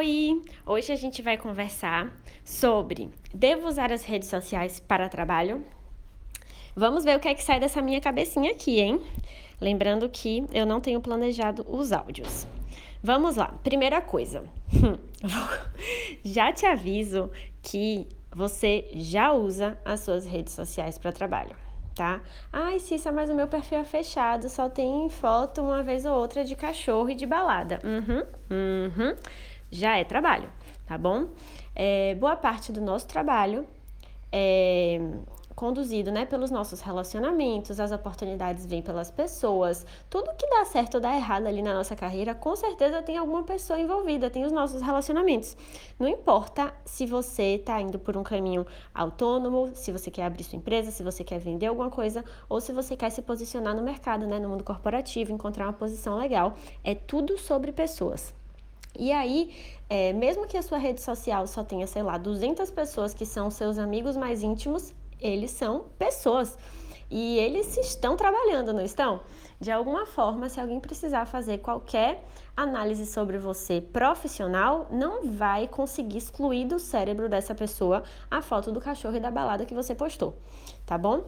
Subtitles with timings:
[0.00, 0.40] Oi!
[0.64, 2.10] Hoje a gente vai conversar
[2.42, 5.62] sobre devo usar as redes sociais para trabalho?
[6.74, 8.98] Vamos ver o que é que sai dessa minha cabecinha aqui, hein?
[9.60, 12.46] Lembrando que eu não tenho planejado os áudios.
[13.02, 13.48] Vamos lá.
[13.62, 14.42] Primeira coisa.
[16.24, 17.30] já te aviso
[17.60, 21.54] que você já usa as suas redes sociais para trabalho,
[21.94, 22.22] tá?
[22.50, 26.42] Ai, Cissa, mas o meu perfil é fechado, só tem foto uma vez ou outra
[26.42, 27.80] de cachorro e de balada.
[27.84, 29.14] Uhum, uhum
[29.70, 30.50] já é trabalho,
[30.86, 31.28] tá bom?
[31.74, 33.66] É, boa parte do nosso trabalho
[34.32, 35.00] é
[35.60, 41.00] conduzido né, pelos nossos relacionamentos, as oportunidades vêm pelas pessoas, tudo que dá certo ou
[41.02, 44.80] dá errado ali na nossa carreira, com certeza tem alguma pessoa envolvida, tem os nossos
[44.80, 45.54] relacionamentos.
[45.98, 50.56] Não importa se você está indo por um caminho autônomo, se você quer abrir sua
[50.56, 54.26] empresa, se você quer vender alguma coisa, ou se você quer se posicionar no mercado,
[54.26, 58.39] né, no mundo corporativo, encontrar uma posição legal, é tudo sobre pessoas.
[58.98, 59.54] E aí,
[59.88, 63.50] é, mesmo que a sua rede social só tenha, sei lá, 200 pessoas que são
[63.50, 66.56] seus amigos mais íntimos, eles são pessoas.
[67.10, 69.20] E eles estão trabalhando, não estão?
[69.60, 72.24] De alguma forma, se alguém precisar fazer qualquer
[72.56, 78.80] análise sobre você profissional, não vai conseguir excluir do cérebro dessa pessoa a foto do
[78.80, 80.36] cachorro e da balada que você postou,
[80.86, 81.24] tá bom?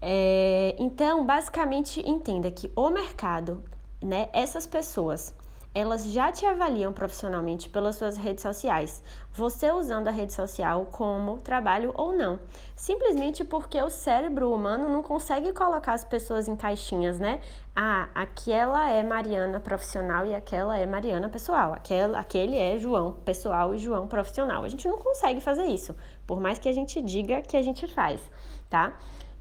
[0.00, 3.62] É, então, basicamente, entenda que o mercado,
[4.00, 5.34] né, essas pessoas
[5.74, 11.38] elas já te avaliam profissionalmente pelas suas redes sociais, você usando a rede social como
[11.38, 12.40] trabalho ou não.
[12.74, 17.40] Simplesmente porque o cérebro humano não consegue colocar as pessoas em caixinhas, né?
[17.74, 21.72] Ah, aquela é Mariana profissional e aquela é Mariana pessoal.
[21.72, 24.64] Aquela, aquele é João pessoal e João profissional.
[24.64, 25.94] A gente não consegue fazer isso,
[26.26, 28.20] por mais que a gente diga que a gente faz,
[28.68, 28.92] tá?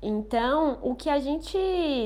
[0.01, 1.57] Então, o que a gente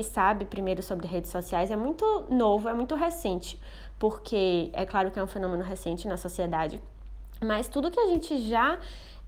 [0.04, 3.60] sabe primeiro sobre redes sociais é muito novo, é muito recente
[4.04, 6.78] porque é claro que é um fenômeno recente na sociedade,
[7.42, 8.78] mas tudo que a gente já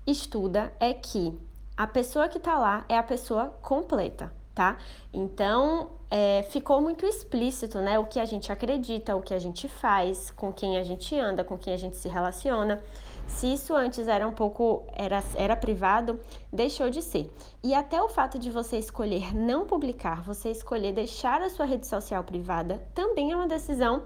[0.05, 1.35] estuda é que
[1.75, 4.77] a pessoa que está lá é a pessoa completa, tá?
[5.11, 7.97] Então, é, ficou muito explícito, né?
[7.97, 11.43] O que a gente acredita, o que a gente faz, com quem a gente anda,
[11.43, 12.79] com quem a gente se relaciona.
[13.27, 16.19] Se isso antes era um pouco era, era privado,
[16.53, 17.33] deixou de ser.
[17.63, 21.87] E até o fato de você escolher não publicar, você escolher deixar a sua rede
[21.87, 24.03] social privada, também é uma decisão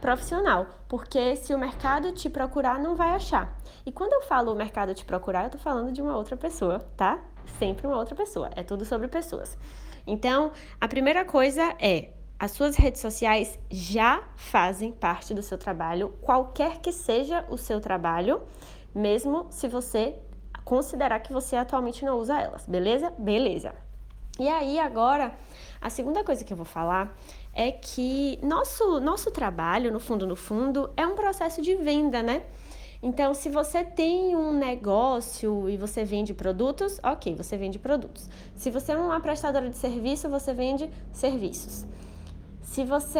[0.00, 3.56] profissional, porque se o mercado te procurar, não vai achar.
[3.84, 6.80] E quando eu falo o mercado te procurar, eu tô falando de uma outra pessoa,
[6.96, 7.18] tá?
[7.58, 8.50] Sempre uma outra pessoa.
[8.54, 9.56] É tudo sobre pessoas.
[10.06, 16.14] Então, a primeira coisa é as suas redes sociais já fazem parte do seu trabalho,
[16.22, 18.42] qualquer que seja o seu trabalho,
[18.94, 20.14] mesmo se você
[20.64, 23.12] considerar que você atualmente não usa elas, beleza?
[23.18, 23.74] Beleza.
[24.38, 25.32] E aí, agora,
[25.80, 27.16] a segunda coisa que eu vou falar
[27.52, 32.42] é que nosso, nosso trabalho, no fundo, no fundo, é um processo de venda, né?
[33.00, 38.28] Então, se você tem um negócio e você vende produtos, ok, você vende produtos.
[38.56, 41.86] Se você é uma prestadora de serviço, você vende serviços.
[42.68, 43.18] Se você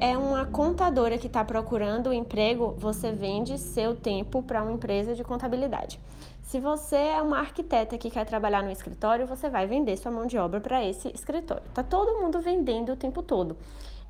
[0.00, 5.14] é uma contadora que está procurando um emprego, você vende seu tempo para uma empresa
[5.14, 6.00] de contabilidade.
[6.42, 10.26] Se você é uma arquiteta que quer trabalhar no escritório, você vai vender sua mão
[10.26, 11.62] de obra para esse escritório.
[11.72, 13.56] Tá todo mundo vendendo o tempo todo.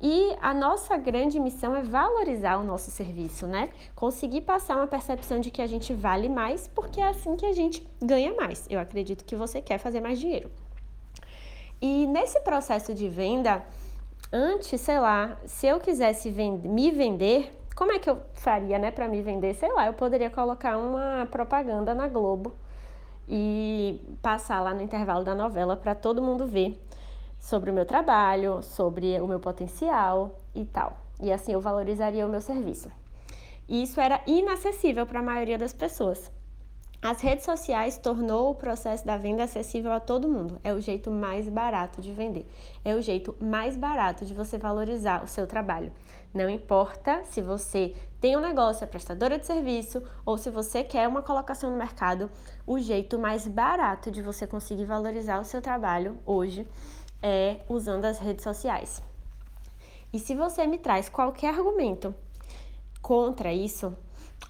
[0.01, 3.69] E a nossa grande missão é valorizar o nosso serviço, né?
[3.95, 7.53] Conseguir passar uma percepção de que a gente vale mais, porque é assim que a
[7.53, 8.65] gente ganha mais.
[8.67, 10.51] Eu acredito que você quer fazer mais dinheiro.
[11.79, 13.63] E nesse processo de venda,
[14.33, 18.89] antes, sei lá, se eu quisesse vend me vender, como é que eu faria, né,
[18.89, 19.53] para me vender?
[19.53, 22.53] Sei lá, eu poderia colocar uma propaganda na Globo
[23.29, 26.81] e passar lá no intervalo da novela para todo mundo ver
[27.39, 30.97] sobre o meu trabalho, sobre o meu potencial e tal.
[31.21, 32.91] E assim eu valorizaria o meu serviço.
[33.67, 36.31] E isso era inacessível para a maioria das pessoas.
[37.03, 40.57] As redes sociais tornou o processo da venda acessível a todo mundo.
[40.63, 42.49] É o jeito mais barato de vender.
[42.85, 45.91] É o jeito mais barato de você valorizar o seu trabalho.
[46.33, 51.05] Não importa se você tem um negócio, é prestadora de serviço ou se você quer
[51.05, 52.31] uma colocação no mercado,
[52.65, 56.65] o jeito mais barato de você conseguir valorizar o seu trabalho hoje
[57.21, 59.03] é usando as redes sociais.
[60.13, 62.15] E se você me traz qualquer argumento
[63.01, 63.93] contra isso,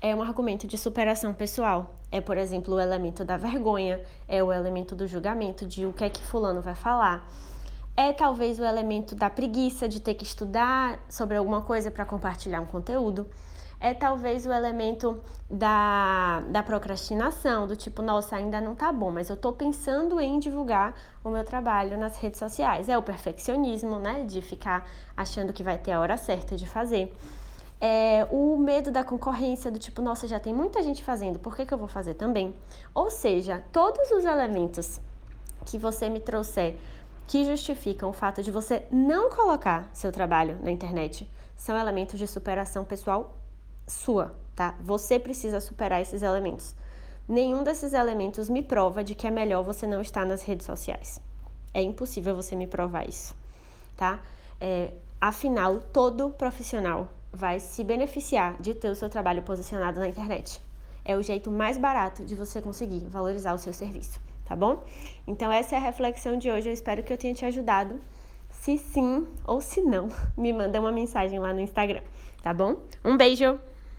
[0.02, 1.96] é um argumento de superação pessoal.
[2.12, 6.04] É, por exemplo, o elemento da vergonha, é o elemento do julgamento, de o que
[6.04, 7.26] é que fulano vai falar.
[7.96, 12.60] É talvez o elemento da preguiça de ter que estudar sobre alguma coisa para compartilhar
[12.60, 13.28] um conteúdo.
[13.80, 19.30] É talvez o elemento da, da procrastinação, do tipo, nossa, ainda não tá bom, mas
[19.30, 22.90] eu tô pensando em divulgar o meu trabalho nas redes sociais.
[22.90, 24.24] É o perfeccionismo, né?
[24.24, 27.16] De ficar achando que vai ter a hora certa de fazer
[27.86, 31.66] É, o medo da concorrência, do tipo, nossa, já tem muita gente fazendo, por que,
[31.66, 32.56] que eu vou fazer também?
[32.96, 35.02] Ou seja, todos os elementos
[35.66, 36.78] que você me trouxer
[37.28, 42.26] que justificam o fato de você não colocar seu trabalho na internet são elementos de
[42.26, 43.36] superação pessoal
[43.86, 44.76] sua, tá?
[44.80, 46.74] Você precisa superar esses elementos.
[47.28, 51.20] Nenhum desses elementos me prova de que é melhor você não estar nas redes sociais.
[51.74, 53.36] É impossível você me provar isso,
[53.98, 54.22] tá?
[54.62, 60.62] É, afinal, todo profissional vai se beneficiar de ter o seu trabalho posicionado na internet.
[61.04, 64.84] É o jeito mais barato de você conseguir valorizar o seu serviço tá bom?
[65.26, 68.00] Então essa é a reflexão de hoje, eu espero que eu tenha te ajudado.
[68.52, 72.02] Se sim ou se não, me manda uma mensagem lá no Instagram,
[72.42, 72.78] tá bom?
[73.04, 73.60] Um beijo!